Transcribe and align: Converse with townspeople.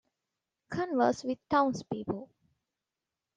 Converse 0.71 1.23
with 1.25 1.37
townspeople. 1.47 2.27